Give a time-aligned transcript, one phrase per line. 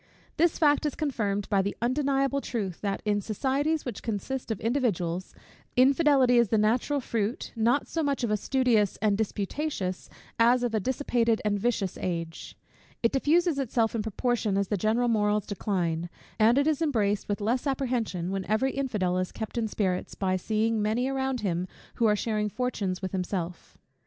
[0.37, 5.35] This fact is confirmed by the undeniable truth, that in societies, which consist of individuals,
[5.75, 10.09] infidelity is the natural fruit, not so much of a studious and disputatious,
[10.39, 12.57] as of a dissipated and vicious age.
[13.03, 16.09] It diffuses itself in proportion as the general morals decline;
[16.39, 20.35] and it is embraced with less apprehension, when every infidel is kept in spirits, by
[20.35, 23.77] seeing many around him who are sharing fortunes with himself.